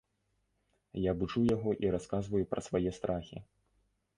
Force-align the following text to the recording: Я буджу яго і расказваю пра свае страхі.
Я 1.01 1.11
буджу 1.19 1.43
яго 1.55 1.75
і 1.85 1.91
расказваю 1.99 2.43
пра 2.55 2.61
свае 2.69 2.89
страхі. 3.01 3.37